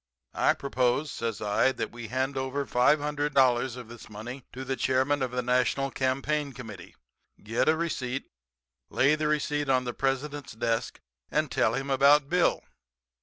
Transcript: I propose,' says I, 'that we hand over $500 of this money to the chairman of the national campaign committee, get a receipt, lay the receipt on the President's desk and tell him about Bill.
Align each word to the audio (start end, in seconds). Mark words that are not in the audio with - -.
I 0.33 0.55
propose,' 0.55 1.11
says 1.11 1.43
I, 1.43 1.73
'that 1.73 1.91
we 1.91 2.07
hand 2.07 2.35
over 2.35 2.65
$500 2.65 3.77
of 3.77 3.87
this 3.87 4.09
money 4.09 4.43
to 4.51 4.65
the 4.65 4.75
chairman 4.75 5.21
of 5.21 5.29
the 5.29 5.43
national 5.43 5.91
campaign 5.91 6.53
committee, 6.53 6.95
get 7.43 7.69
a 7.69 7.77
receipt, 7.77 8.25
lay 8.89 9.13
the 9.13 9.27
receipt 9.27 9.69
on 9.69 9.83
the 9.83 9.93
President's 9.93 10.53
desk 10.53 10.99
and 11.29 11.51
tell 11.51 11.75
him 11.75 11.91
about 11.91 12.29
Bill. 12.29 12.63